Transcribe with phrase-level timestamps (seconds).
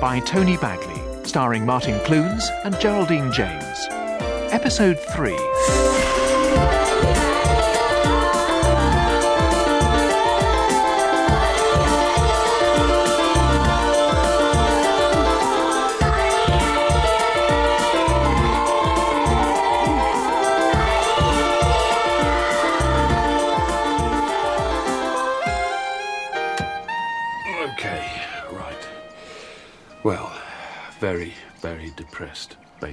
[0.00, 3.86] by Tony Bagley, starring Martin Clunes and Geraldine James.
[4.50, 5.99] Episode 3.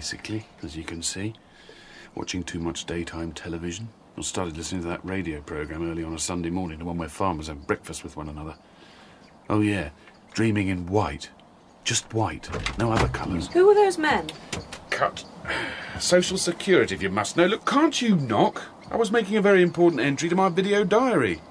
[0.08, 1.34] Basically, as you can see.
[2.16, 3.90] Watching too much daytime television.
[4.18, 7.10] I started listening to that radio program early on a Sunday morning, the one where
[7.10, 8.56] farmers have breakfast with one another.
[9.50, 9.90] Oh, yeah,
[10.32, 11.30] dreaming in white.
[11.84, 13.50] Just white, no other colours.
[13.50, 14.30] Who were those men?
[14.92, 15.26] Cut.
[16.00, 17.46] Social Security, if you must know.
[17.46, 18.62] Look, can't you knock?
[18.90, 21.42] I was making a very important entry to my video diary.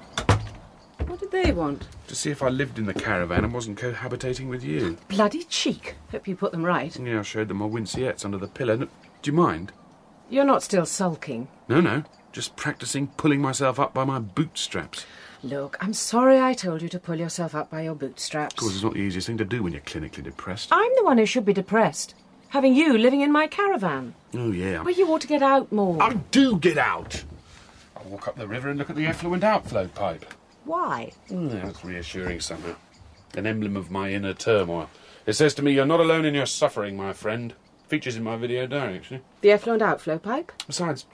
[1.05, 1.89] What did they want?
[2.09, 4.97] To see if I lived in the caravan and wasn't cohabitating with you.
[5.09, 5.97] Bloody cheek.
[6.13, 6.97] Hope you put them right.
[6.99, 8.77] Yeah, I showed them my winceyettes under the pillow.
[8.77, 8.89] No,
[9.23, 9.73] do you mind?
[10.31, 11.49] You're not still sulking.
[11.69, 12.05] No, no.
[12.33, 15.05] Just practicing pulling myself up by my bootstraps.
[15.43, 18.55] Look, I'm sorry I told you to pull yourself up by your bootstraps.
[18.55, 20.69] Of course, it's not the easiest thing to do when you're clinically depressed.
[20.73, 22.15] I'm the one who should be depressed.
[22.51, 24.15] Having you living in my caravan.
[24.35, 24.83] Oh, yeah.
[24.83, 26.01] Well, you ought to get out more.
[26.03, 27.25] I do get out.
[27.97, 30.25] I'll walk up the river and look at the effluent outflow pipe.
[30.67, 31.13] Why?
[31.31, 32.75] Mm, that's reassuring somehow.
[33.37, 34.91] An emblem of my inner turmoil.
[35.25, 37.55] It says to me, You're not alone in your suffering, my friend.
[37.89, 39.23] Features in my video diary, actually.
[39.43, 40.53] The effluent outflow pipe?
[40.67, 41.07] Besides,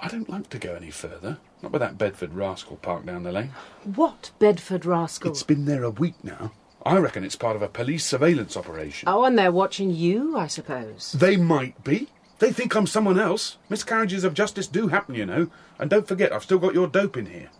[0.00, 1.38] I don't like to go any further.
[1.62, 3.52] Not with that Bedford rascal parked down the lane.
[3.82, 5.32] What Bedford rascal?
[5.32, 6.52] It's been there a week now.
[6.84, 9.08] I reckon it's part of a police surveillance operation.
[9.08, 11.12] Oh, and they're watching you, I suppose.
[11.12, 12.08] They might be.
[12.38, 13.58] They think I'm someone else.
[13.68, 15.48] Miscarriages of justice do happen, you know.
[15.78, 17.50] And don't forget, I've still got your dope in here.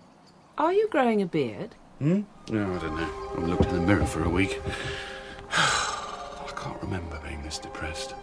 [0.59, 1.75] Are you growing a beard?
[1.99, 2.23] Hmm?
[2.51, 3.05] No, I don't know.
[3.05, 4.61] I haven't looked in the mirror for a week.
[5.51, 8.15] I can't remember being this depressed.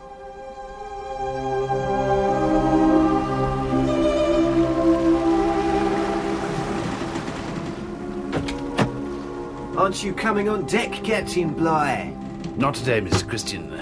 [9.76, 12.14] Aren't you coming on deck, Captain Bligh?
[12.58, 13.28] Not today, Mr.
[13.28, 13.74] Christian.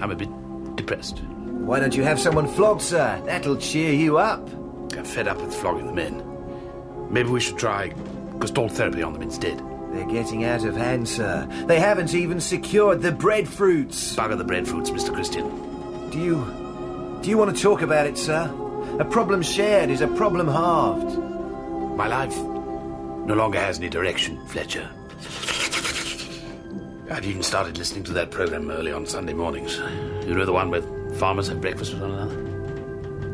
[0.00, 0.28] I'm a bit
[0.76, 1.18] depressed.
[1.18, 3.20] Why don't you have someone flogged, sir?
[3.24, 4.48] That'll cheer you up.
[4.94, 6.27] I'm fed up with flogging the men.
[7.10, 7.92] Maybe we should try
[8.38, 9.62] gestalt therapy on them instead.
[9.92, 11.48] They're getting out of hand, sir.
[11.66, 14.14] They haven't even secured the breadfruits.
[14.14, 15.12] Bugger the breadfruits, Mr.
[15.12, 16.10] Christian.
[16.10, 17.18] Do you.
[17.22, 18.44] Do you want to talk about it, sir?
[19.00, 21.18] A problem shared is a problem halved.
[21.96, 24.88] My life no longer has any direction, Fletcher.
[27.10, 29.78] I've even started listening to that program early on Sunday mornings.
[30.26, 30.82] You know the one where
[31.14, 32.47] farmers have breakfast with one another?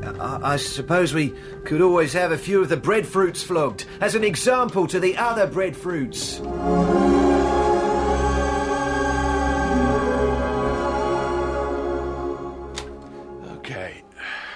[0.06, 1.34] I, I suppose we
[1.64, 5.46] could always have a few of the breadfruits flogged as an example to the other
[5.46, 6.40] breadfruits.
[13.58, 14.02] Okay,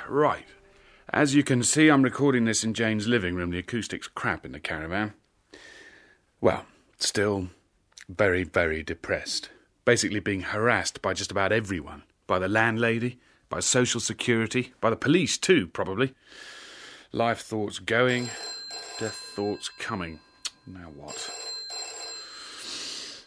[0.09, 0.45] right.
[1.11, 3.51] As you can see, I'm recording this in Jane's living room.
[3.51, 5.15] The acoustic's crap in the caravan.
[6.41, 6.67] Well,
[6.99, 7.49] still
[8.09, 9.51] very, very depressed.
[9.85, 12.03] Basically being harassed by just about everyone.
[12.27, 16.15] By the landlady, by social security, by the police too, probably.
[17.13, 18.29] Life thoughts going,
[18.99, 20.21] death thoughts coming.
[20.67, 21.17] Now what?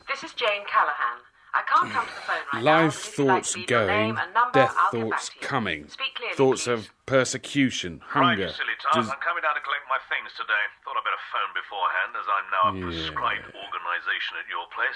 [0.08, 1.18] This is Jane Callahan.
[1.52, 2.86] I can't come to the phone right now.
[2.88, 5.36] Life but if like thoughts to leave your going, name number, death I'll thoughts back
[5.36, 5.48] to you.
[5.48, 5.80] coming.
[5.90, 6.72] Speak clearly, Thoughts please.
[6.72, 6.80] of
[7.10, 8.48] persecution, hunger.
[8.48, 9.04] you silly tart.
[9.04, 10.64] dis- I'm coming down to collect my things today.
[10.88, 12.84] Thought I'd better phone beforehand, as I'm now a Yeah.
[12.88, 14.96] prescribed organisation at your place.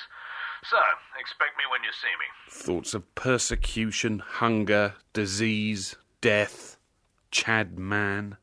[0.64, 0.78] So,
[1.20, 2.26] expect me when you see me.
[2.50, 6.78] thoughts of persecution, hunger, disease, death,
[7.32, 8.38] Chad man.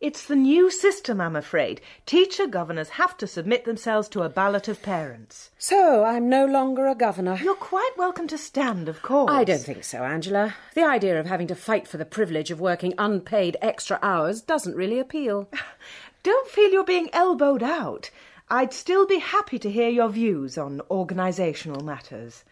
[0.00, 1.82] It's the new system, I'm afraid.
[2.06, 5.50] Teacher governors have to submit themselves to a ballot of parents.
[5.58, 7.36] So, I'm no longer a governor.
[7.36, 9.30] You're quite welcome to stand, of course.
[9.30, 10.54] I don't think so, Angela.
[10.74, 14.74] The idea of having to fight for the privilege of working unpaid extra hours doesn't
[14.74, 15.50] really appeal.
[16.22, 18.10] Don't feel you're being elbowed out.
[18.50, 22.44] I'd still be happy to hear your views on organisational matters.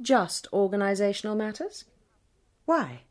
[0.00, 1.84] Just organisational matters?
[2.64, 3.02] Why?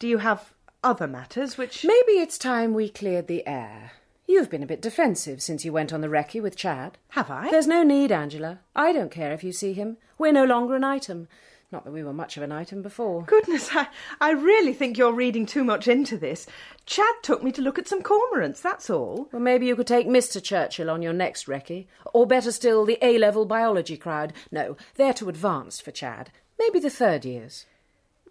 [0.00, 1.84] Do you have other matters which.
[1.84, 3.92] Maybe it's time we cleared the air.
[4.26, 6.98] You've been a bit defensive since you went on the recce with Chad.
[7.10, 7.50] Have I?
[7.50, 8.60] There's no need, Angela.
[8.74, 9.98] I don't care if you see him.
[10.18, 11.28] We're no longer an item.
[11.72, 13.22] Not that we were much of an item before.
[13.22, 13.88] Goodness, I,
[14.20, 16.46] I really think you're reading too much into this.
[16.84, 19.30] Chad took me to look at some cormorants, that's all.
[19.32, 20.42] Well, maybe you could take Mr.
[20.42, 21.86] Churchill on your next recce.
[22.12, 24.34] Or better still, the A level biology crowd.
[24.50, 26.30] No, they're too advanced for Chad.
[26.58, 27.64] Maybe the third years.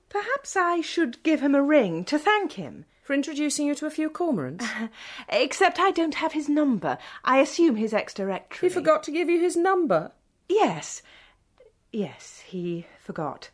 [0.10, 2.86] Perhaps I should give him a ring to thank him.
[3.02, 4.64] For introducing you to a few cormorants.
[5.30, 7.00] Except I don't have his number.
[7.26, 8.70] I assume his ex directory.
[8.70, 10.12] he forgot to give you his number.
[10.48, 11.02] Yes.
[11.92, 13.50] Yes, he forgot.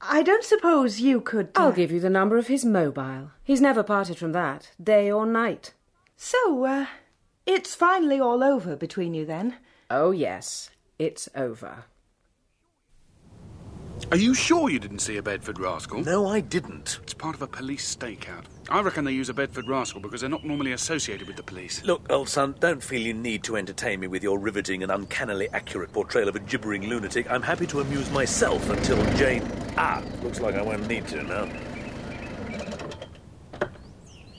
[0.00, 1.50] I don't suppose you could.
[1.54, 3.30] uh, I'll give you the number of his mobile.
[3.44, 5.74] He's never parted from that, day or night.
[6.16, 6.86] So, uh,
[7.46, 9.58] it's finally all over between you then?
[9.90, 11.84] Oh, yes, it's over.
[14.10, 16.02] Are you sure you didn't see a Bedford rascal?
[16.02, 16.98] No, I didn't.
[17.04, 18.42] It's part of a police stakeout.
[18.68, 21.84] I reckon they use a Bedford rascal because they're not normally associated with the police.
[21.84, 25.48] Look, old son, don't feel you need to entertain me with your riveting and uncannily
[25.50, 27.30] accurate portrayal of a gibbering lunatic.
[27.30, 29.48] I'm happy to amuse myself until Jane.
[29.76, 31.48] Ah, looks like I won't need to now.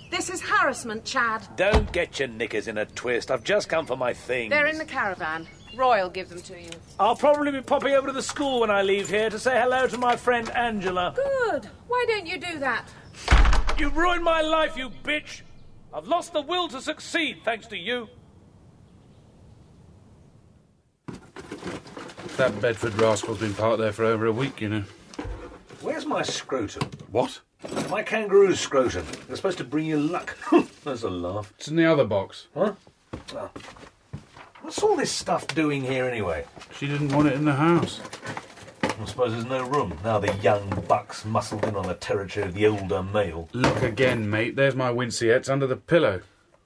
[0.09, 1.47] This is harassment, Chad.
[1.55, 3.31] Don't get your knickers in a twist.
[3.31, 4.49] I've just come for my things.
[4.49, 5.47] They're in the caravan.
[5.75, 6.69] Roy'll give them to you.
[6.99, 9.87] I'll probably be popping over to the school when I leave here to say hello
[9.87, 11.13] to my friend Angela.
[11.15, 11.69] Good.
[11.87, 12.87] Why don't you do that?
[13.77, 15.41] You've ruined my life, you bitch!
[15.93, 18.07] I've lost the will to succeed thanks to you.
[22.37, 24.83] That Bedford rascal's been parked there for over a week, you know.
[25.81, 26.89] Where's my scrotum?
[27.11, 27.39] What?
[27.89, 29.05] My kangaroo scrotum.
[29.27, 30.37] They're supposed to bring you luck.
[30.83, 31.53] That's a laugh.
[31.57, 32.47] It's in the other box.
[32.53, 32.73] Huh?
[33.35, 33.49] Oh.
[34.61, 36.45] What's all this stuff doing here anyway?
[36.77, 37.99] She didn't want it in the house.
[38.83, 39.97] I suppose there's no room.
[40.03, 43.49] Now the young bucks muscled in on the territory of the older male.
[43.53, 44.55] Look again, mate.
[44.55, 46.21] There's my Winceyettes under the pillow.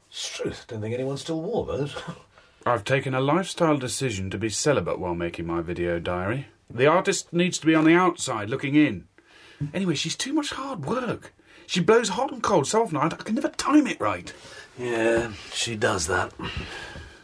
[0.10, 0.66] It's truth.
[0.68, 1.96] Don't think anyone still wore those.
[2.66, 6.48] I've taken a lifestyle decision to be celibate while making my video diary.
[6.70, 9.08] The artist needs to be on the outside, looking in.
[9.74, 11.34] Anyway, she's too much hard work.
[11.68, 14.34] She blows hot and cold so often I can never time it right.
[14.78, 16.34] yeah, she does that.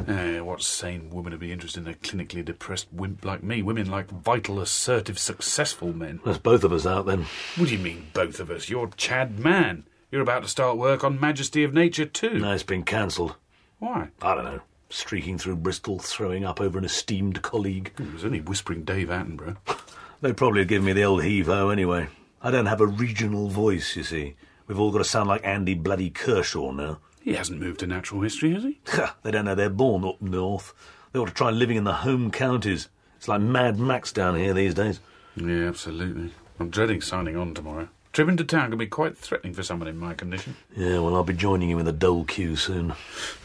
[0.08, 3.62] Eh, what sane woman would be interested in a clinically depressed wimp like me?
[3.62, 6.20] Women like vital, assertive, successful men.
[6.26, 7.26] That's both of us out then.
[7.56, 8.70] What do you mean, both of us?
[8.70, 9.86] You're Chad Man.
[10.12, 12.40] You're about to start work on Majesty of Nature too.
[12.40, 13.36] No, it's been cancelled.
[13.80, 14.10] Why?
[14.22, 14.62] I don't know.
[14.90, 17.94] Streaking through Bristol, throwing up over an esteemed colleague.
[17.98, 19.58] It was only whispering Dave Attenborough.
[20.22, 22.08] They'd probably have given me the old heave-ho anyway.
[22.42, 24.36] I don't have a regional voice, you see.
[24.68, 27.00] We've all got to sound like Andy bloody Kershaw now.
[27.22, 28.80] He hasn't moved to natural history, has he?
[29.24, 30.74] they don't know they're born up north.
[31.12, 32.90] They ought to try living in the home counties.
[33.18, 35.00] It's like Mad Max down here these days.
[35.36, 36.34] Yeah, absolutely.
[36.60, 37.90] I'm dreading signing on tomorrow.
[38.14, 40.58] Trip into town can be quite threatening for someone in my condition.
[40.76, 42.94] Yeah, well, I'll be joining you in the dole queue soon.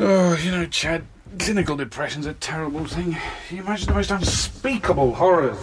[0.00, 1.04] Oh, you know, Chad,
[1.38, 3.16] clinical depression's a terrible thing.
[3.50, 5.58] You imagine the most unspeakable horrors.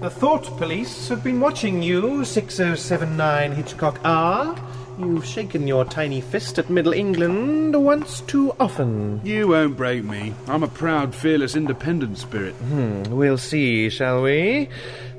[0.00, 4.54] The Thought Police have been watching you, 6079 Hitchcock R.
[4.98, 9.20] You've shaken your tiny fist at Middle England once too often.
[9.24, 10.34] You won't break me.
[10.48, 12.54] I'm a proud, fearless, independent spirit.
[12.54, 14.68] Hmm, we'll see, shall we?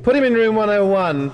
[0.03, 1.33] Put him in room 101.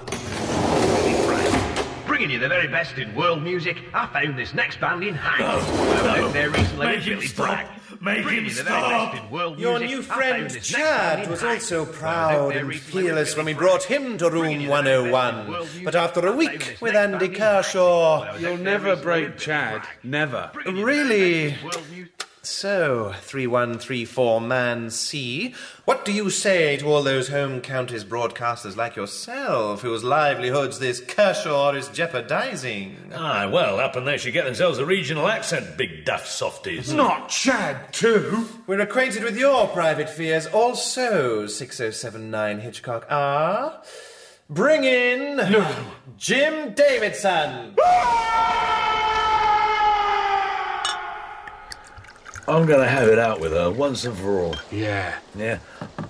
[2.08, 5.42] Bringing you the very best in world music, I found this next band in Hyde.
[5.42, 7.46] I was out there recently Make with him Billy stop.
[7.48, 7.68] Bragg.
[8.04, 9.14] Make him you the very stop.
[9.14, 13.38] best in world Your new friend Chad was also I was out proud and fearless
[13.38, 15.84] when we brought him to room the very best in 101.
[15.86, 17.38] But after a week with Andy band.
[17.38, 18.36] Kershaw.
[18.38, 19.84] You'll never break Chad.
[20.04, 20.50] Never.
[20.54, 21.56] Bringing you the very Really?
[22.44, 23.14] Best in world music.
[23.14, 25.54] So, 3134 Man C,
[25.86, 31.00] what do you say to all those home counties broadcasters like yourself whose livelihoods this
[31.00, 33.12] Kershaw is jeopardizing?
[33.16, 36.94] Ah, well, up and they should get themselves a regional accent, big daft softies.
[36.94, 38.48] Not Chad, too!
[38.68, 43.82] We're acquainted with your private fears also, 6079 Hitchcock R.
[44.50, 45.38] Bring in.
[45.38, 45.86] No.
[46.18, 47.76] Jim Davidson!
[52.48, 54.56] I'm going to have it out with her once and for all.
[54.72, 55.60] Yeah, Yeah,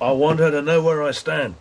[0.02, 1.56] I want her to know where I stand.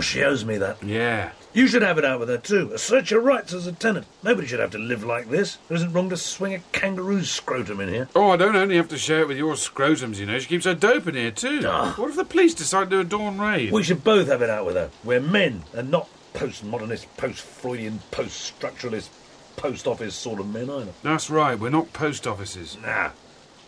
[0.00, 0.82] She owes me that.
[0.82, 1.30] yeah.
[1.54, 2.70] You should have it out with her too.
[2.74, 4.06] Assert your rights as a tenant.
[4.22, 5.56] Nobody should have to live like this.
[5.70, 8.08] It isn't wrong to swing a kangaroo's scrotum in here.
[8.14, 10.38] Oh, I don't only have to share it with your scrotums, you know.
[10.38, 11.62] She keeps her dope in here, too.
[11.64, 11.94] Ah.
[11.96, 13.72] What if the police decide to do a dawn raid?
[13.72, 14.90] We should both have it out with her.
[15.02, 19.08] We're men and not postmodernist, post-Freudian, post-structuralist,
[19.56, 20.92] post-office sort of men either.
[21.02, 22.76] That's right, we're not post offices.
[22.82, 23.12] Nah.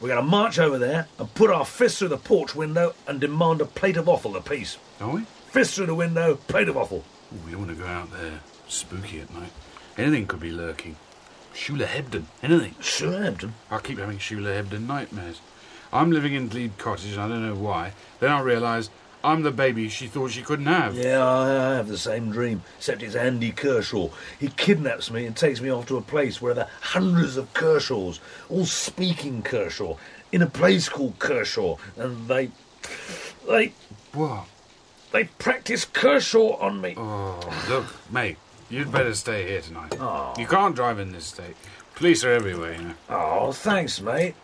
[0.00, 3.20] We're going to march over there and put our fists through the porch window and
[3.20, 4.78] demand a plate of offal apiece.
[5.00, 5.22] Are we?
[5.50, 7.04] Fist through the window, plate of offal.
[7.32, 8.40] Ooh, we don't want to go out there.
[8.68, 9.50] Spooky at night.
[9.96, 10.96] Anything could be lurking.
[11.52, 12.24] Shula Hebden.
[12.44, 12.76] Anything.
[12.80, 13.54] Southampton.
[13.70, 15.40] I keep having Shula Hebden nightmares.
[15.92, 17.92] I'm living in Glebe Cottage and I don't know why.
[18.20, 18.90] Then I realise
[19.22, 20.94] I'm the baby she thought she couldn't have.
[20.94, 24.10] Yeah, I, have the same dream, except it's Andy Kershaw.
[24.38, 27.52] He kidnaps me and takes me off to a place where there are hundreds of
[27.52, 29.96] Kershaws, all speaking Kershaw,
[30.30, 32.50] in a place called Kershaw, and they,
[33.48, 33.72] they,
[34.12, 34.46] What?
[35.12, 36.94] they practice Kershaw on me.
[36.96, 38.36] Oh, look, mate,
[38.70, 39.96] you'd better stay here tonight.
[39.98, 40.34] Oh.
[40.38, 41.56] You can't drive in this state.
[41.96, 42.94] Police are everywhere, you know.
[43.08, 44.36] Oh, thanks, mate.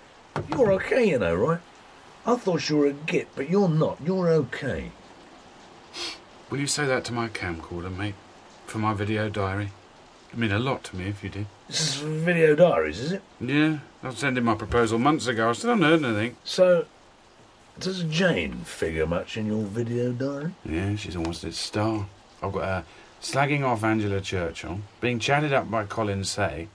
[0.50, 1.60] You're okay, you know, right?
[2.26, 3.98] I thought you were a git, but you're not.
[4.02, 4.90] You're okay.
[6.50, 8.14] Will you say that to my camcorder, mate?
[8.66, 9.70] For my video diary?
[10.28, 11.46] It'd mean a lot to me if you did.
[11.68, 13.22] This is video diaries, is it?
[13.40, 15.50] Yeah, I sent in my proposal months ago.
[15.50, 16.36] I still haven't heard anything.
[16.44, 16.86] So,
[17.78, 20.54] does Jane figure much in your video diary?
[20.64, 22.06] Yeah, she's almost its star.
[22.42, 22.84] I've got her
[23.20, 26.68] slagging off Angela Churchill, being chatted up by Colin Say,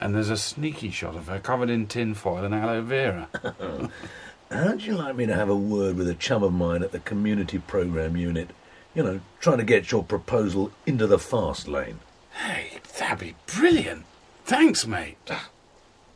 [0.00, 3.28] and there's a sneaky shot of her covered in tin foil and aloe vera.
[4.52, 6.98] How'd you like me to have a word with a chum of mine at the
[6.98, 8.50] community program unit?
[8.94, 12.00] You know, trying to get your proposal into the fast lane.
[12.34, 14.04] hey, that'd be brilliant.
[14.44, 15.16] Thanks, mate.
[15.30, 15.48] Ah,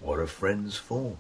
[0.01, 1.17] what are friends for?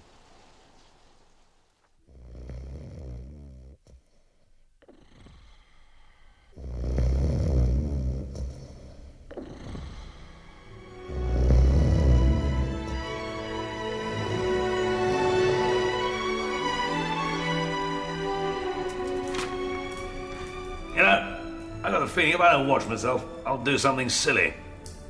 [22.16, 24.54] Feeling if I don't watch myself, I'll do something silly.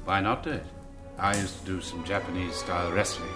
[0.07, 0.65] Why not do it?
[1.17, 3.31] I used to do some Japanese style wrestling.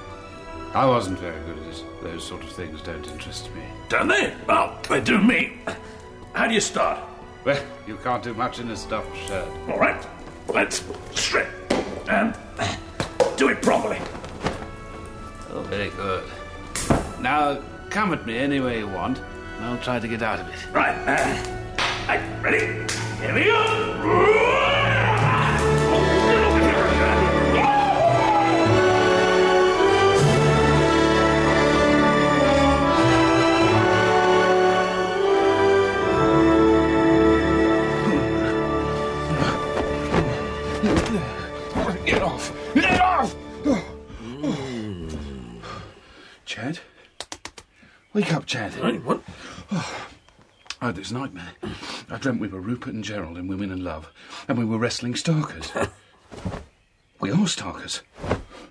[0.74, 1.84] I wasn't very good at it.
[2.02, 3.62] Those sort of things don't interest me.
[3.88, 4.34] Don't they?
[4.48, 5.60] Well, they do me.
[6.32, 6.98] How do you start?
[7.44, 9.48] Well, you can't do much in a stuffed shirt.
[9.68, 10.04] All right,
[10.48, 10.82] let's
[11.14, 11.48] strip
[12.08, 12.36] and
[13.36, 13.98] do it properly.
[15.52, 16.24] Oh, very good.
[17.20, 20.48] Now, come at me any way you want, and I'll try to get out of
[20.48, 20.58] it.
[20.72, 22.99] Right, uh, right, ready?
[23.20, 23.76] Here we go.
[42.06, 42.52] Get off!
[42.74, 43.36] Get off!
[46.46, 46.80] Chad?
[48.14, 48.72] Wake up, Chad.
[49.04, 49.22] What?
[49.70, 50.08] Oh,
[50.80, 51.52] I had this nightmare.
[52.12, 54.10] I dreamt we were Rupert and Gerald in Women in Love,
[54.48, 55.70] and we were wrestling stalkers.
[57.20, 58.02] we are stalkers.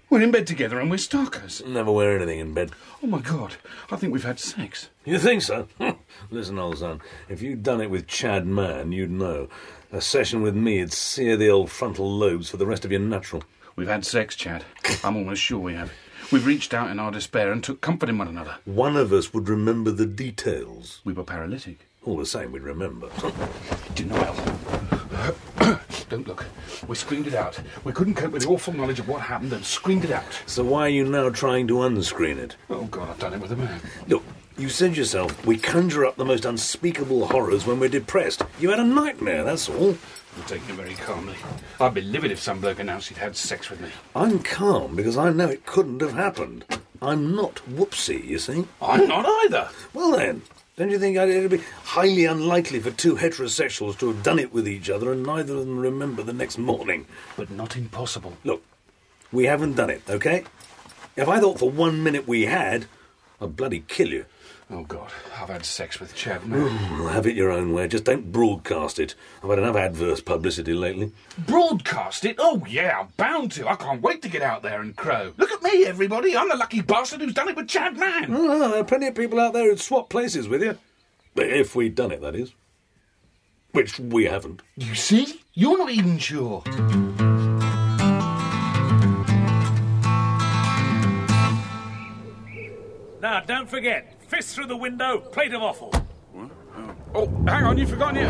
[0.09, 1.63] We're in bed together and we're stalkers.
[1.65, 2.71] Never wear anything in bed.
[3.01, 3.55] Oh my god,
[3.89, 4.89] I think we've had sex.
[5.05, 5.69] You think so?
[6.31, 9.47] Listen, old son, if you'd done it with Chad Mann, you'd know.
[9.93, 13.43] A session with me'd sear the old frontal lobes for the rest of your natural.
[13.77, 14.65] We've had sex, Chad.
[15.01, 15.93] I'm almost sure we have.
[16.29, 18.57] We've reached out in our despair and took comfort in one another.
[18.65, 20.99] One of us would remember the details.
[21.05, 21.88] We were paralytic.
[22.05, 23.09] All the same, we'd remember.
[23.95, 24.35] Denial.
[26.09, 26.45] Don't look.
[26.87, 27.59] We screamed it out.
[27.83, 30.23] We couldn't cope with the awful knowledge of what happened and screamed it out.
[30.45, 32.55] so why are you now trying to unscreen it?
[32.69, 33.81] Oh, God, I've done it with a man.
[34.07, 34.23] Look,
[34.57, 38.43] you said yourself, we conjure up the most unspeakable horrors when we're depressed.
[38.59, 39.97] You had a nightmare, that's all.
[40.35, 41.35] I'm taking it very calmly.
[41.79, 43.89] I'd be livid if some bloke announced he'd had sex with me.
[44.15, 46.65] I'm calm because I know it couldn't have happened.
[47.01, 48.65] I'm not whoopsie, you see.
[48.81, 49.69] I'm not either.
[49.93, 50.41] Well then,
[50.79, 54.65] don't you think it'd be highly unlikely for two heterosexuals to have done it with
[54.65, 57.05] each other and neither of them remember the next morning?
[57.35, 58.37] But not impossible.
[58.45, 58.63] Look,
[59.29, 60.45] we haven't done it, okay?
[61.17, 62.85] If I thought for one minute we had,
[63.41, 64.25] I'd bloody kill you.
[64.71, 66.99] Oh, God, I've had sex with Chad, man.
[66.99, 67.87] Well, have it your own way.
[67.87, 69.15] Just don't broadcast it.
[69.43, 71.11] I've had enough adverse publicity lately.
[71.39, 72.35] Broadcast it?
[72.37, 73.67] Oh, yeah, I'm bound to.
[73.67, 75.33] I can't wait to get out there and crow.
[75.37, 76.37] Look at me, everybody.
[76.37, 78.31] I'm the lucky bastard who's done it with Chad Man.
[78.31, 80.77] Oh, there are plenty of people out there who'd swap places with you.
[81.35, 82.53] If we'd done it, that is.
[83.71, 84.61] Which we haven't.
[84.75, 85.41] You see?
[85.55, 86.61] You're not even sure.
[93.21, 95.91] Now, don't forget, fist through the window, plate of offal.
[97.13, 98.29] Oh, hang on, you've forgotten your...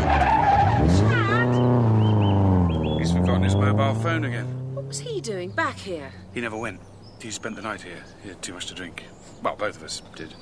[2.98, 4.46] He's forgotten his mobile phone again.
[4.74, 6.10] What was he doing back here?
[6.34, 6.80] He never went.
[7.22, 8.02] He spent the night here.
[8.24, 9.04] He had too much to drink.
[9.40, 10.34] Well, both of us did.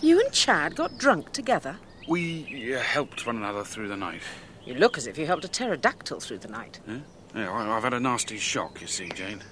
[0.00, 1.76] You and Chad got drunk together?
[2.06, 4.22] We uh, helped one another through the night.
[4.64, 6.78] You look as if you helped a pterodactyl through the night.
[6.86, 6.98] Yeah,
[7.34, 9.42] yeah I, I've had a nasty shock, you see, Jane.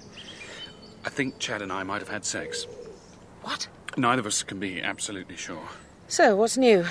[1.04, 2.68] I think Chad and I might have had sex.
[3.42, 3.66] What?
[3.99, 5.69] Neither of us can be absolutely sure.
[6.07, 6.85] So, what's new?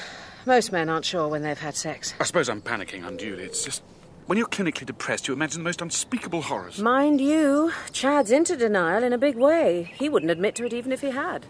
[0.46, 2.14] Most men aren't sure when they've had sex.
[2.20, 3.46] I suppose I'm panicking unduly.
[3.46, 3.82] It's just
[4.26, 6.80] when you're clinically depressed, you imagine the most unspeakable horrors.
[6.80, 9.94] Mind you, Chad's into denial in a big way.
[9.96, 11.46] He wouldn't admit to it even if he had.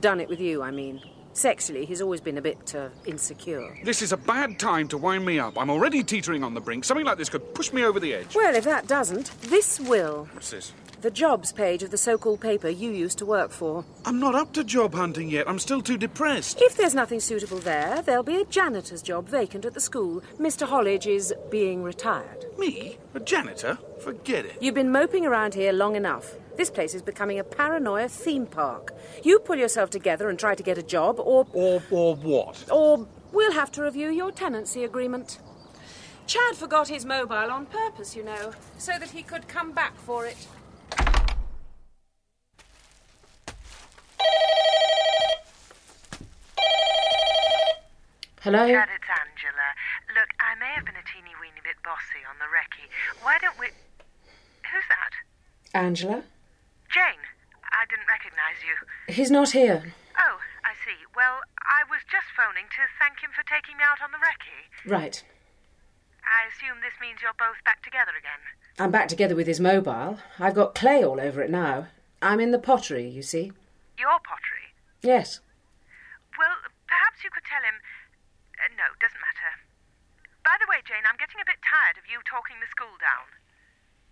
[0.00, 1.02] Done it with you, I mean.
[1.34, 3.76] Sexually, he's always been a bit uh, insecure.
[3.84, 5.58] This is a bad time to wind me up.
[5.58, 6.84] I'm already teetering on the brink.
[6.84, 8.34] Something like this could push me over the edge.
[8.34, 10.28] Well, if that doesn't, this will.
[10.32, 10.72] What's this?
[11.00, 13.84] The jobs page of the so called paper you used to work for.
[14.04, 15.48] I'm not up to job hunting yet.
[15.48, 16.60] I'm still too depressed.
[16.62, 20.22] If there's nothing suitable there, there'll be a janitor's job vacant at the school.
[20.38, 20.66] Mr.
[20.68, 22.44] Hollidge is being retired.
[22.56, 22.98] Me?
[23.14, 23.78] A janitor?
[24.00, 24.58] Forget it.
[24.60, 26.34] You've been moping around here long enough.
[26.56, 28.94] This place is becoming a paranoia theme park.
[29.22, 31.46] You pull yourself together and try to get a job, or.
[31.52, 32.64] Or, or what?
[32.70, 35.38] Or we'll have to review your tenancy agreement.
[36.26, 40.26] Chad forgot his mobile on purpose, you know, so that he could come back for
[40.26, 40.46] it.
[48.40, 48.66] Hello?
[48.66, 49.68] Chad, it's Angela.
[50.14, 52.88] Look, I may have been a teeny weeny bit bossy on the recce.
[53.22, 53.66] Why don't we.
[53.66, 55.78] Who's that?
[55.78, 56.22] Angela?
[56.92, 57.24] Jane.
[57.72, 58.76] I didn't recognise you.
[59.08, 59.96] He's not here.
[60.20, 61.00] Oh, I see.
[61.16, 64.68] Well, I was just phoning to thank him for taking me out on the recce.
[64.84, 65.24] Right.
[66.20, 68.44] I assume this means you're both back together again.
[68.78, 70.20] I'm back together with his mobile.
[70.38, 71.88] I've got clay all over it now.
[72.20, 73.56] I'm in the pottery, you see.
[73.96, 74.76] Your pottery?
[75.00, 75.40] Yes.
[76.38, 77.80] Well, perhaps you could tell him.
[78.60, 79.64] Uh, no, doesn't matter.
[80.44, 83.32] By the way, Jane, I'm getting a bit tired of you talking the school down.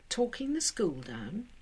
[0.08, 1.52] Talking the school down?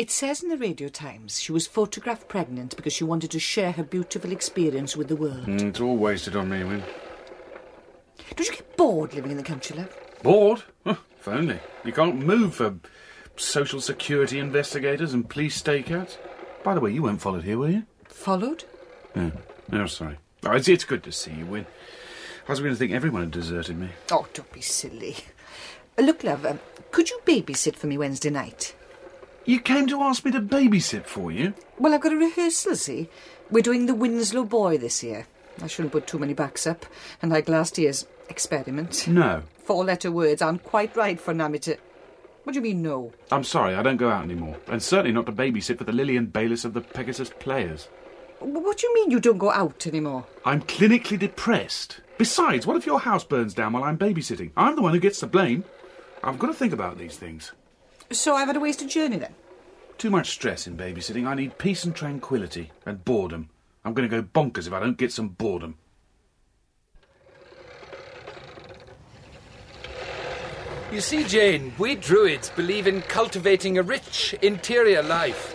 [0.00, 3.72] It says in the Radio Times she was photographed pregnant because she wanted to share
[3.72, 5.44] her beautiful experience with the world.
[5.44, 6.82] Mm, it's all wasted on me, Win.
[8.34, 9.94] Don't you get bored living in the country, love?
[10.22, 10.62] Bored?
[10.86, 11.60] Huh, if only.
[11.84, 12.76] You can't move for
[13.36, 16.16] social security investigators and police stakeouts.
[16.64, 17.82] By the way, you weren't followed here, were you?
[18.08, 18.64] Followed?
[19.14, 19.32] Yeah.
[19.70, 20.16] No, sorry.
[20.46, 21.66] Oh, it's, it's good to see you, Win.
[22.48, 23.90] I was going to think everyone had deserted me.
[24.10, 25.16] Oh, don't be silly.
[25.98, 26.58] Look, love, um,
[26.90, 28.74] could you babysit for me Wednesday night?
[29.44, 31.54] You came to ask me to babysit for you?
[31.78, 33.08] Well, I've got a rehearsal, see?
[33.50, 35.26] We're doing the Winslow Boy this year.
[35.62, 36.86] I shouldn't put too many backs up.
[37.22, 39.08] And like last year's experiment.
[39.08, 39.42] No.
[39.64, 41.76] Four letter words aren't quite right for an amateur.
[42.44, 43.12] What do you mean, no?
[43.30, 44.56] I'm sorry, I don't go out anymore.
[44.68, 47.88] And certainly not to babysit for the Lilian Baylis of the Pegasus Players.
[48.40, 50.26] What do you mean you don't go out anymore?
[50.44, 52.00] I'm clinically depressed.
[52.16, 54.52] Besides, what if your house burns down while I'm babysitting?
[54.56, 55.64] I'm the one who gets the blame.
[56.24, 57.52] I've got to think about these things.
[58.12, 59.34] So I've had a wasted journey then?
[59.96, 61.26] Too much stress in babysitting.
[61.26, 63.50] I need peace and tranquility and boredom.
[63.84, 65.76] I'm going to go bonkers if I don't get some boredom.
[70.90, 75.54] You see, Jane, we druids believe in cultivating a rich interior life.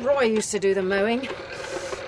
[0.00, 1.20] Roy used to do the mowing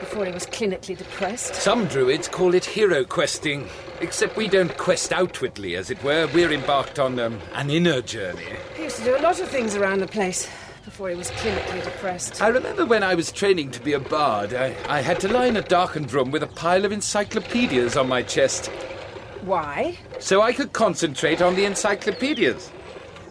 [0.01, 1.55] before he was clinically depressed.
[1.55, 3.69] Some druids call it hero questing,
[4.01, 6.29] except we don't quest outwardly, as it were.
[6.35, 8.57] We're embarked on um, an inner journey.
[8.85, 10.47] He used to do a lot of things around the place
[10.85, 12.43] before he was clinically depressed.
[12.43, 15.47] I remember when I was training to be a bard, I, I had to lie
[15.47, 18.67] in a darkened room with a pile of encyclopedias on my chest,
[19.41, 19.97] Why?
[20.19, 22.69] so I could concentrate on the encyclopedias,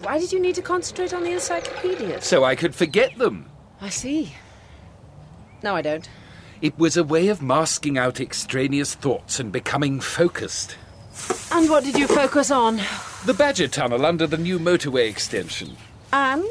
[0.02, 2.26] Why did you need to concentrate on the encyclopedias?
[2.26, 3.52] so I could forget them.
[3.80, 4.34] I see.
[5.62, 6.10] No, I don't.
[6.64, 10.78] It was a way of masking out extraneous thoughts and becoming focused.
[11.52, 12.82] And what did you focus on?
[13.26, 15.78] The Badger Tunnel under the new motorway extension.
[16.12, 16.46] And?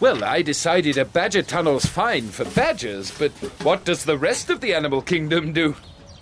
[0.00, 4.60] Well, I decided a badger tunnel's fine for badgers, but what does the rest of
[4.60, 5.74] the animal kingdom do?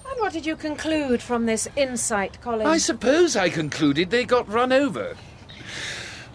[0.08, 2.66] And what did you conclude from this insight, Colin?
[2.66, 5.16] I suppose I concluded they got run over.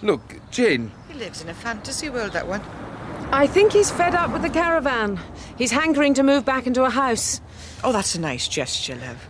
[0.01, 2.61] Look, Jane, He lives in a fantasy world, that one.
[3.31, 5.19] I think he's fed up with the caravan.
[5.57, 7.39] He's hankering to move back into a house.
[7.83, 9.27] Oh, that's a nice gesture, love.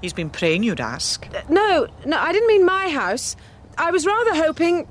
[0.00, 1.26] He's been praying you'd ask.
[1.34, 3.36] Uh, No, no, I didn't mean my house.
[3.76, 4.86] I was rather hoping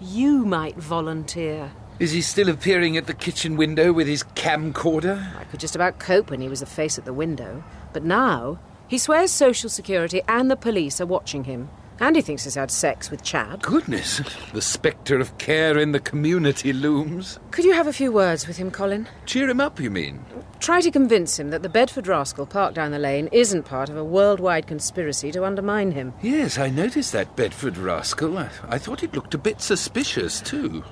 [0.00, 1.70] you might volunteer.
[1.98, 5.36] is he still appearing at the kitchen window with his camcorder?
[5.38, 7.62] I could just about cope when he was a face at the window.
[7.92, 11.68] But now, he swears Social Security and the police are watching him.
[12.02, 13.62] And he thinks he's had sex with Chad.
[13.62, 14.20] Goodness,
[14.52, 17.38] the spectre of care in the community looms.
[17.52, 19.08] Could you have a few words with him, Colin?
[19.24, 20.24] Cheer him up, you mean?
[20.58, 23.96] Try to convince him that the Bedford rascal parked down the lane isn't part of
[23.96, 26.12] a worldwide conspiracy to undermine him.
[26.20, 28.36] Yes, I noticed that Bedford rascal.
[28.36, 30.82] I, I thought it looked a bit suspicious, too.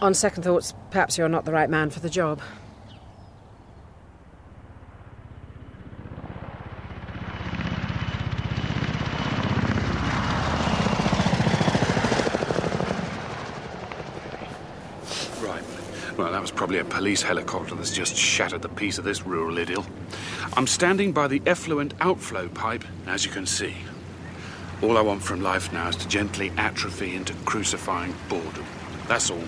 [0.00, 2.40] On second thoughts, perhaps you're not the right man for the job.
[15.40, 15.62] Right.
[16.22, 19.58] Well, that was probably a police helicopter that's just shattered the piece of this rural
[19.58, 19.84] idyll.
[20.56, 23.74] I'm standing by the effluent outflow pipe, as you can see.
[24.82, 28.64] All I want from life now is to gently atrophy into crucifying boredom.
[29.08, 29.42] That's all.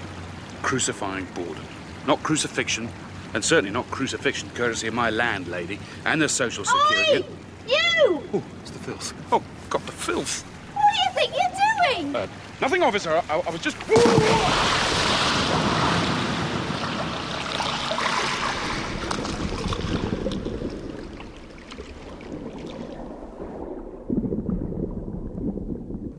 [0.63, 1.65] Crucifying boredom.
[2.09, 2.89] Not crucifixion,
[3.35, 7.25] and certainly not crucifixion courtesy of my landlady and the Social Security.
[7.69, 8.21] You!
[8.35, 9.15] Oh, it's the filth.
[9.31, 10.43] Oh, got the filth.
[10.73, 12.17] What do you think you're doing?
[12.17, 12.27] Uh,
[12.61, 13.23] nothing, officer.
[13.31, 13.77] I, I was just.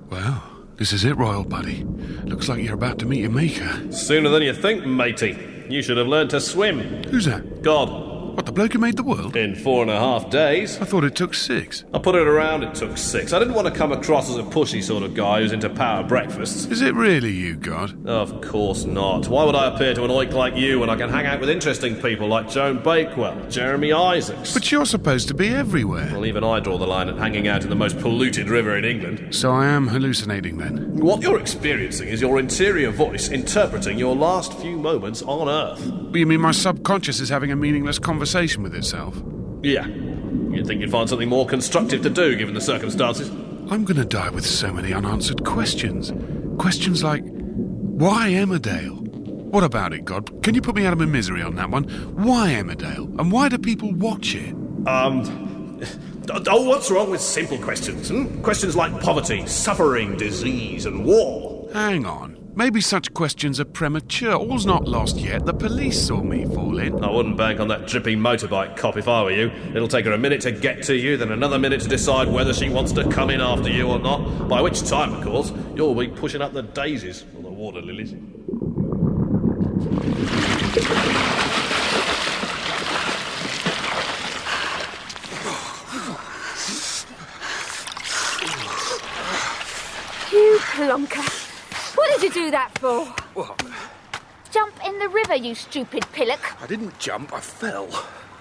[0.07, 0.41] Well,
[0.85, 1.83] this is it, Royal Buddy.
[2.25, 3.91] Looks like you're about to meet your maker.
[3.91, 5.35] Sooner than you think, matey.
[5.67, 7.03] You should have learned to swim.
[7.05, 7.63] Who's that?
[7.63, 8.14] God.
[8.35, 9.37] What, the bloke who made the world?
[9.37, 10.77] In four and a half days.
[10.81, 11.85] I thought it took six.
[11.93, 13.31] I put it around, it took six.
[13.31, 16.03] I didn't want to come across as a pushy sort of guy who's into power
[16.03, 16.65] breakfasts.
[16.65, 18.05] Is it really you, God?
[18.05, 19.29] Of course not.
[19.29, 21.49] Why would I appear to an oik like you when I can hang out with
[21.49, 24.53] interesting people like Joan Bakewell, Jeremy Isaacs?
[24.53, 26.09] But you're supposed to be everywhere.
[26.11, 28.83] Well, even I draw the line at hanging out in the most polluted river in
[28.83, 29.33] England.
[29.33, 30.97] So I am hallucinating then?
[30.97, 35.89] What you're experiencing is your interior voice interpreting your last few moments on Earth.
[36.13, 38.24] You mean my subconscious is having a meaningless conversation
[38.63, 39.21] with itself?
[39.61, 39.87] Yeah.
[39.87, 43.29] You'd think you'd find something more constructive to do given the circumstances.
[43.69, 46.13] I'm going to die with so many unanswered questions.
[46.59, 48.99] Questions like, why Emmerdale?
[49.55, 50.43] What about it, God?
[50.43, 51.85] Can you put me out of my misery on that one?
[52.15, 53.19] Why Emmerdale?
[53.19, 54.53] And why do people watch it?
[54.87, 55.79] Um.
[56.47, 58.09] Oh, what's wrong with simple questions?
[58.09, 58.41] Hmm?
[58.41, 61.69] Questions like poverty, suffering, disease, and war.
[61.73, 62.34] Hang on.
[62.57, 64.33] Maybe such questions are premature.
[64.33, 65.45] All's not lost yet.
[65.45, 67.03] The police saw me fall in.
[67.03, 69.51] I wouldn't bank on that dripping motorbike cop if I were you.
[69.75, 72.53] It'll take her a minute to get to you, then another minute to decide whether
[72.53, 74.47] she wants to come in after you or not.
[74.47, 78.13] By which time, of course, you'll be pushing up the daisies or the water lilies.
[90.31, 91.41] You plonker.
[91.95, 93.05] What did you do that for?
[93.33, 93.63] What?
[94.51, 96.61] Jump in the river, you stupid pillock.
[96.61, 97.87] I didn't jump, I fell.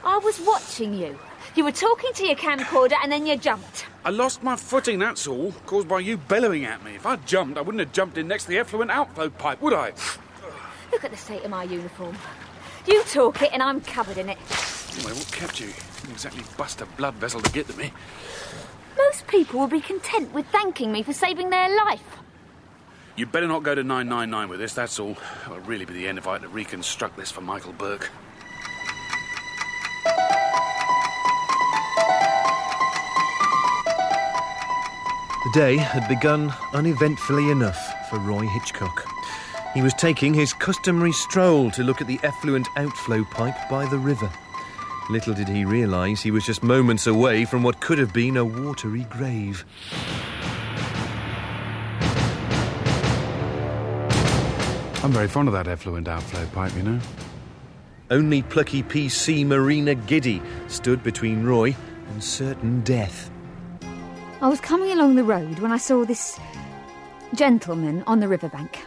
[0.03, 1.17] I was watching you.
[1.55, 3.87] You were talking to your camcorder and then you jumped.
[4.05, 6.97] I lost my footing, that's all, caused by you bellowing at me.
[6.97, 9.73] If I'd jumped, I wouldn't have jumped in next to the effluent outflow pipe, would
[9.73, 9.93] I?
[10.91, 12.17] Look at the state of my uniform.
[12.89, 14.39] You talk it and I'm covered in it.
[14.97, 15.69] Anyway, what kept you?
[16.01, 17.93] Didn't exactly bust a blood vessel to get to me.
[18.97, 22.24] Most people will be content with thanking me for saving their life.
[23.17, 25.17] You'd better not go to 999 with this, that's all.
[25.47, 28.09] It'll really be the end if I had to reconstruct this for Michael Buerk.
[35.45, 39.07] The day had begun uneventfully enough for Roy Hitchcock.
[39.75, 43.99] He was taking his customary stroll to look at the effluent outflow pipe by the
[43.99, 44.31] river.
[45.09, 48.45] Little did he realise he was just moments away from what could have been a
[48.45, 49.65] watery grave.
[55.05, 56.99] I'm very fond of that effluent outflow pipe, you know.
[58.11, 61.77] Only plucky PC Marina Giddy stood between Roy
[62.09, 63.31] and certain death.
[64.41, 66.41] I was coming along the road when I saw this
[67.35, 68.79] gentleman on the riverbank.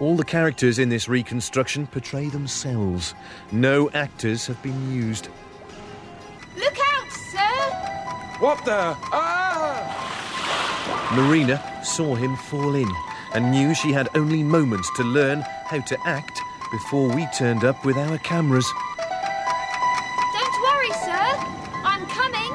[0.00, 3.14] All the characters in this reconstruction portray themselves.
[3.52, 5.28] No actors have been used.
[6.56, 8.38] Look out, sir!
[8.40, 8.96] What the?
[9.12, 9.82] Ah!
[11.14, 12.88] Marina saw him fall in
[13.32, 16.40] and knew she had only moments to learn how to act
[16.72, 18.66] before we turned up with our cameras.
[20.32, 21.26] Don't worry, sir.
[21.84, 22.52] I'm coming.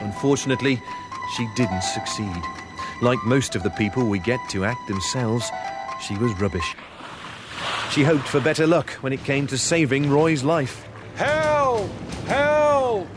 [0.00, 0.80] Unfortunately,
[1.36, 2.42] she didn't succeed.
[3.02, 5.50] Like most of the people we get to act themselves,
[6.00, 6.76] she was rubbish.
[7.90, 10.86] She hoped for better luck when it came to saving Roy's life.
[11.16, 11.90] Help!
[12.26, 13.08] Help!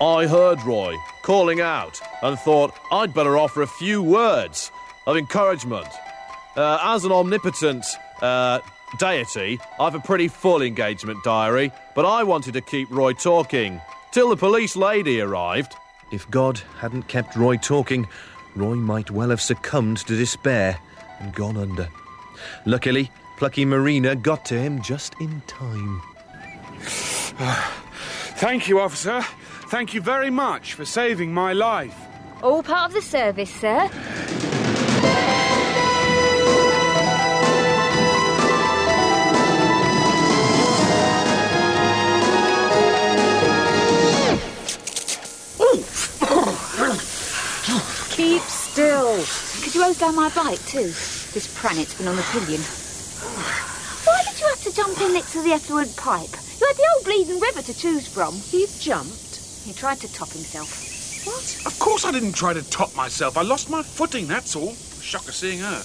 [0.00, 4.72] I heard Roy calling out and thought I'd better offer a few words
[5.06, 5.86] of encouragement.
[6.56, 7.84] Uh, as an omnipotent
[8.22, 8.60] uh,
[8.98, 13.78] deity, I've a pretty full engagement diary, but I wanted to keep Roy talking
[14.10, 15.74] till the police lady arrived.
[16.12, 18.08] If God hadn't kept Roy talking,
[18.56, 20.78] Roy might well have succumbed to despair
[21.20, 21.88] and gone under.
[22.64, 26.00] Luckily, plucky Marina got to him just in time.
[28.36, 29.20] Thank you, officer.
[29.68, 32.13] Thank you very much for saving my life.
[32.44, 33.88] All part of the service, sir.
[48.10, 49.24] Keep still.
[49.62, 50.82] Could you hose down my bike too?
[50.82, 52.60] This pranet's been on the pillion.
[54.04, 56.28] Why did you have to jump in next to the effluent pipe?
[56.60, 58.34] You had the old bleeding river to choose from.
[58.34, 59.40] He jumped.
[59.64, 60.93] He tried to top himself.
[61.24, 61.62] What?
[61.66, 63.36] Of course I didn't try to top myself.
[63.36, 64.74] I lost my footing, that's all.
[64.74, 65.82] Shock of seeing her.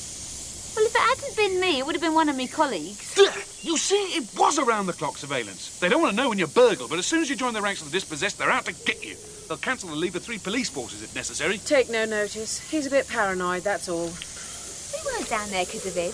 [0.76, 3.18] Well, if it hadn't been me, it would have been one of my colleagues.
[3.64, 5.80] You see, it was around the clock surveillance.
[5.80, 7.62] They don't want to know when you're burgled, but as soon as you join the
[7.62, 9.16] ranks of the dispossessed, they're out to get you.
[9.48, 11.58] They'll cancel the leave of three police forces if necessary.
[11.58, 12.60] Take no notice.
[12.70, 14.06] He's a bit paranoid, that's all.
[14.08, 16.14] We weren't down there because of him.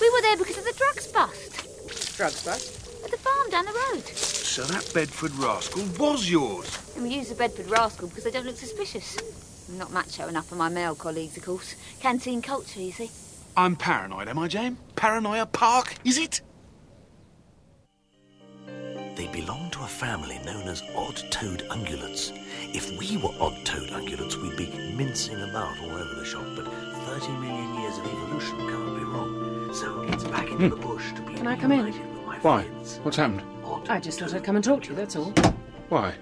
[0.00, 2.16] We were there because of the drugs bust.
[2.16, 2.83] Drugs bust?
[3.04, 4.06] At the farm down the road.
[4.08, 6.78] So that Bedford rascal was yours.
[6.94, 9.18] And we use the Bedford rascal because they don't look suspicious.
[9.68, 11.74] I'm Not macho enough for my male colleagues, of course.
[12.00, 13.10] Canteen culture, you see.
[13.56, 14.78] I'm paranoid, am I, Jane?
[14.96, 16.40] Paranoia Park, is it?
[19.16, 22.32] They belong to a family known as odd-toed ungulates.
[22.74, 27.32] If we were odd-toed ungulates, we'd be mincing about all over the shop, but 30
[27.32, 29.70] million years of evolution can't be wrong.
[29.74, 32.13] So it's back into the bush to be Can I come in?
[32.44, 32.64] Why?
[33.04, 33.42] What's happened?
[33.88, 35.32] I just thought I'd come and talk to you, that's all.
[35.88, 36.12] Why?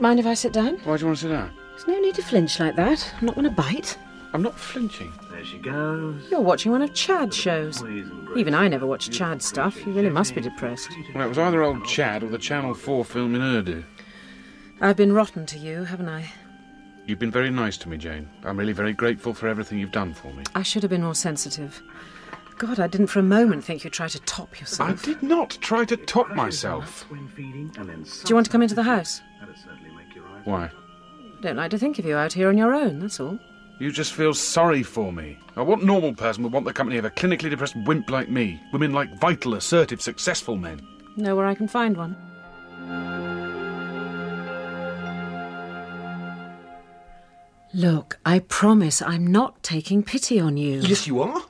[0.00, 0.78] Mind if I sit down?
[0.84, 1.52] Why do you want to sit down?
[1.72, 3.12] There's no need to flinch like that.
[3.20, 3.98] I'm not going to bite.
[4.32, 5.12] I'm not flinching.
[5.30, 6.26] There she goes.
[6.30, 7.84] You're watching one of Chad's shows.
[8.36, 9.76] Even I never watch Chad stuff.
[9.84, 10.88] You really must be depressed.
[11.14, 13.84] Well, it was either old Chad or the Channel 4 film in Urdu.
[14.80, 16.30] I've been rotten to you, haven't I?
[17.04, 18.30] You've been very nice to me, Jane.
[18.44, 20.44] I'm really very grateful for everything you've done for me.
[20.54, 21.82] I should have been more sensitive.
[22.58, 24.88] God, I didn't for a moment think you'd try to top yourself.
[24.88, 27.04] I did not try to top myself.
[27.10, 27.16] Do
[28.28, 29.20] you want to come into the house?
[30.44, 30.64] Why?
[30.64, 33.38] I don't like to think of you out here on your own, that's all.
[33.78, 35.38] You just feel sorry for me.
[35.54, 38.58] Now, what normal person would want the company of a clinically depressed wimp like me?
[38.72, 40.80] Women like vital, assertive, successful men.
[41.16, 42.16] Know where I can find one?
[47.74, 50.80] Look, I promise I'm not taking pity on you.
[50.80, 51.42] Yes, you are.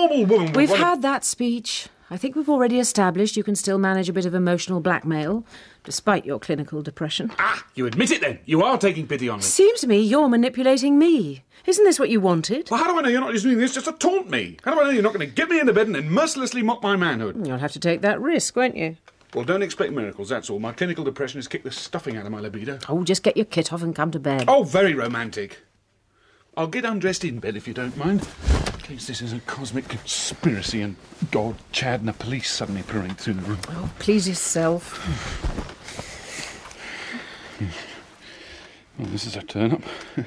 [0.00, 1.88] Normal woman We've had that speech.
[2.10, 5.44] I think we've already established you can still manage a bit of emotional blackmail,
[5.84, 7.30] despite your clinical depression.
[7.38, 8.38] Ah, you admit it then.
[8.46, 9.42] You are taking pity on me.
[9.42, 11.44] Seems to me you're manipulating me.
[11.66, 12.70] Isn't this what you wanted?
[12.70, 14.56] Well, how do I know you're not just doing this just to taunt me?
[14.64, 16.62] How do I know you're not going to get me into bed and then mercilessly
[16.62, 17.46] mock my manhood?
[17.46, 18.96] You'll have to take that risk, won't you?
[19.34, 20.60] Well, don't expect miracles, that's all.
[20.60, 22.78] My clinical depression has kicked the stuffing out of my libido.
[22.88, 24.46] Oh, just get your kit off and come to bed.
[24.48, 25.58] Oh, very romantic.
[26.56, 28.26] I'll get undressed in bed if you don't mind.
[28.90, 30.96] This is a cosmic conspiracy and
[31.30, 33.58] God, Chad and the police suddenly parade through the room.
[33.68, 34.98] Oh, please yourself.
[38.98, 39.82] Well, this is a turn up.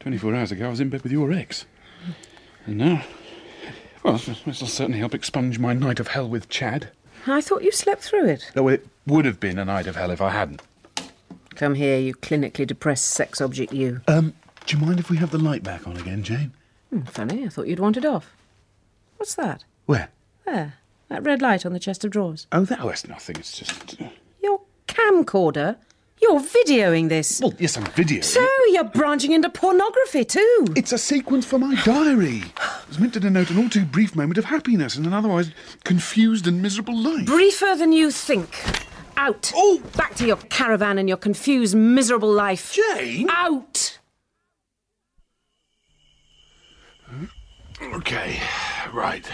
[0.00, 1.64] 24 hours ago, I was in bed with your ex.
[2.66, 3.02] And now.
[4.02, 6.90] Well, this will certainly help expunge my night of hell with Chad.
[7.26, 8.50] I thought you slept through it.
[8.54, 10.60] Though it would have been a night of hell if I hadn't.
[11.54, 14.02] Come here, you clinically depressed sex object, you.
[14.06, 14.34] Um,
[14.66, 16.52] do you mind if we have the light back on again, Jane?
[16.90, 18.34] Hmm, funny, I thought you'd want it off.
[19.16, 19.64] What's that?
[19.86, 20.10] Where?
[20.44, 20.74] There,
[21.08, 22.46] that red light on the chest of drawers.
[22.52, 23.36] Oh, that, that's nothing.
[23.36, 24.00] It's just.
[24.00, 24.08] uh,
[24.42, 25.76] Your camcorder?
[26.22, 27.40] You're videoing this.
[27.40, 28.22] Well, yes, I'm videoing.
[28.24, 30.66] So you're branching into pornography too.
[30.76, 32.42] It's a sequence for my diary.
[32.88, 35.50] It's meant to denote an all too brief moment of happiness in an otherwise
[35.84, 37.24] confused and miserable life.
[37.26, 38.84] Briefer than you think.
[39.16, 39.50] Out.
[39.54, 39.80] Oh!
[39.96, 42.72] Back to your caravan and your confused, miserable life.
[42.74, 43.28] Jane?
[43.30, 43.89] Out!
[47.82, 48.40] Okay,
[48.92, 49.26] right.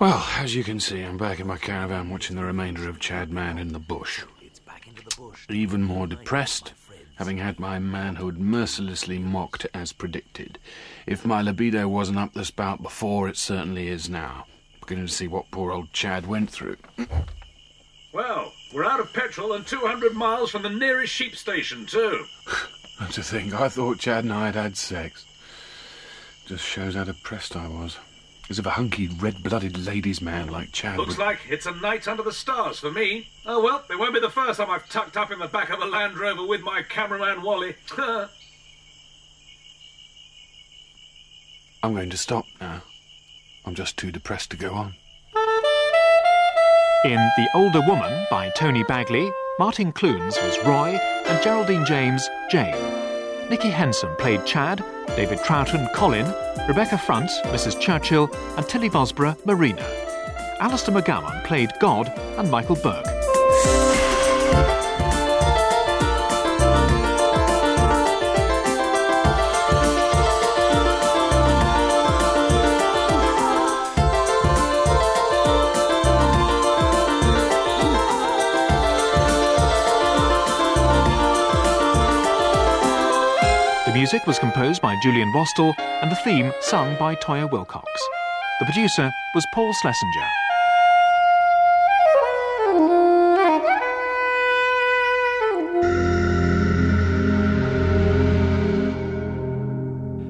[0.00, 3.30] Well, as you can see, I'm back in my caravan watching the remainder of Chad
[3.30, 4.24] Man in the bush.
[5.48, 6.72] Even more depressed,
[7.16, 10.58] having had my manhood mercilessly mocked as predicted.
[11.06, 14.46] If my libido wasn't up the spout before, it certainly is now.
[14.80, 16.78] Beginning to see what poor old Chad went through.
[18.12, 22.24] Well, we're out of petrol and 200 miles from the nearest sheep station, too.
[23.00, 25.24] And to think, I thought Chad and I had had sex.
[26.52, 27.96] Just shows how depressed I was.
[28.50, 31.24] As if a hunky, red-blooded ladies' man like Chad Looks would...
[31.24, 33.28] like it's a night under the stars for me.
[33.46, 35.80] Oh well, it won't be the first time I've tucked up in the back of
[35.80, 37.74] a Land Rover with my cameraman Wally.
[41.82, 42.82] I'm going to stop now.
[43.64, 44.92] I'm just too depressed to go on.
[47.06, 53.01] In The Older Woman by Tony Bagley, Martin Clunes was Roy and Geraldine James Jane.
[53.52, 56.24] Nicky Henson played Chad, David Troughton Colin,
[56.66, 57.78] Rebecca Front Mrs.
[57.78, 59.86] Churchill, and Tilly Vosburgh Marina.
[60.58, 63.21] Alistair McGowan played God and Michael Buerk.
[84.12, 85.72] Music was composed by Julian Wastel
[86.02, 87.86] and the theme sung by Toyah Willcox.
[88.60, 90.28] The producer was Paul Schlesinger.